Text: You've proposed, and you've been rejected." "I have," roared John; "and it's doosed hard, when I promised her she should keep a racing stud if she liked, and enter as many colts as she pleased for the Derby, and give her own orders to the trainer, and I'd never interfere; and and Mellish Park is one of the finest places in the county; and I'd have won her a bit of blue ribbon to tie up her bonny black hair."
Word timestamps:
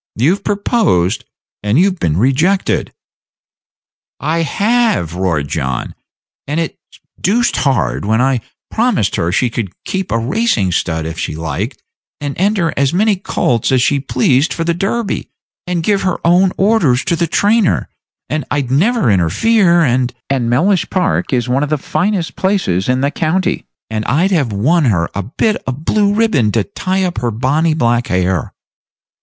You've 0.15 0.43
proposed, 0.43 1.25
and 1.61 1.77
you've 1.77 1.99
been 1.99 2.17
rejected." 2.17 2.91
"I 4.19 4.39
have," 4.41 5.13
roared 5.13 5.47
John; 5.47 5.93
"and 6.47 6.59
it's 6.59 6.75
doosed 7.21 7.57
hard, 7.57 8.03
when 8.03 8.19
I 8.19 8.41
promised 8.71 9.15
her 9.17 9.31
she 9.31 9.51
should 9.51 9.71
keep 9.85 10.11
a 10.11 10.17
racing 10.17 10.71
stud 10.71 11.05
if 11.05 11.19
she 11.19 11.35
liked, 11.35 11.83
and 12.19 12.35
enter 12.39 12.73
as 12.75 12.95
many 12.95 13.15
colts 13.15 13.71
as 13.71 13.83
she 13.83 13.99
pleased 13.99 14.53
for 14.55 14.63
the 14.63 14.73
Derby, 14.73 15.29
and 15.67 15.83
give 15.83 16.01
her 16.01 16.17
own 16.25 16.51
orders 16.57 17.05
to 17.05 17.15
the 17.15 17.27
trainer, 17.27 17.87
and 18.27 18.43
I'd 18.49 18.71
never 18.71 19.11
interfere; 19.11 19.81
and 19.81 20.11
and 20.31 20.49
Mellish 20.49 20.89
Park 20.89 21.31
is 21.31 21.47
one 21.47 21.61
of 21.61 21.69
the 21.69 21.77
finest 21.77 22.35
places 22.35 22.89
in 22.89 23.01
the 23.01 23.11
county; 23.11 23.67
and 23.87 24.03
I'd 24.05 24.31
have 24.31 24.51
won 24.51 24.85
her 24.85 25.09
a 25.13 25.21
bit 25.21 25.61
of 25.67 25.85
blue 25.85 26.11
ribbon 26.11 26.51
to 26.53 26.63
tie 26.63 27.03
up 27.03 27.19
her 27.19 27.29
bonny 27.29 27.75
black 27.75 28.07
hair." 28.07 28.51